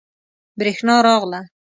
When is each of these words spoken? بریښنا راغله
بریښنا 0.59 0.95
راغله 1.05 1.39